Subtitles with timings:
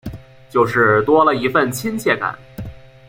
[0.49, 2.35] 就是多了一分亲切感